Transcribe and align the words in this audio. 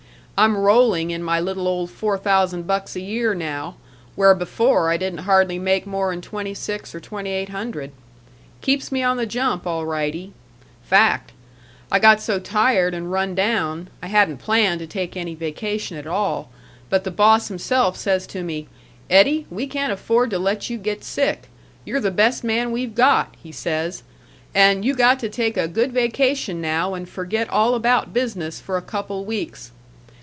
I'm 0.43 0.57
rolling 0.57 1.11
in 1.11 1.21
my 1.21 1.39
little 1.39 1.67
old 1.67 1.91
four 1.91 2.17
thousand 2.17 2.65
bucks 2.65 2.95
a 2.95 2.99
year 2.99 3.35
now, 3.35 3.75
where 4.15 4.33
before 4.33 4.89
I 4.89 4.97
didn't 4.97 5.19
hardly 5.25 5.59
make 5.59 5.85
more 5.85 6.11
'n 6.11 6.19
twenty 6.21 6.55
six 6.55 6.95
or 6.95 6.99
twenty 6.99 7.29
eight 7.29 7.49
hundred. 7.49 7.91
Keeps 8.61 8.91
me 8.91 9.03
on 9.03 9.17
the 9.17 9.27
jump 9.27 9.65
alrightee. 9.65 10.31
Fact. 10.81 11.33
I 11.91 11.99
got 11.99 12.21
so 12.21 12.39
tired 12.39 12.95
and 12.95 13.11
run 13.11 13.35
down 13.35 13.89
I 14.01 14.07
hadn't 14.07 14.37
planned 14.39 14.79
to 14.79 14.87
take 14.87 15.15
any 15.15 15.35
vacation 15.35 15.95
at 15.95 16.07
all, 16.07 16.49
but 16.89 17.03
the 17.03 17.11
boss 17.11 17.47
himself 17.49 17.95
says 17.95 18.25
to 18.25 18.41
me, 18.41 18.65
'Eddie, 19.11 19.45
we 19.51 19.67
can't 19.67 19.93
afford 19.93 20.31
to 20.31 20.39
let 20.39 20.71
you 20.71 20.79
get 20.79 21.03
sick; 21.03 21.49
you're 21.85 22.01
the 22.01 22.09
best 22.09 22.43
man 22.43 22.71
we've 22.71 22.95
got,' 22.95 23.35
he 23.43 23.51
says, 23.51 24.01
'and 24.55 24.83
you 24.85 24.95
got 24.95 25.19
to 25.19 25.29
take 25.29 25.55
a 25.55 25.67
good 25.67 25.91
vacation 25.91 26.59
now 26.59 26.95
and 26.95 27.07
forget 27.07 27.47
all 27.51 27.75
about 27.75 28.11
business 28.11 28.59
for 28.59 28.75
a 28.75 28.81
couple 28.81 29.23
weeks.' 29.23 29.71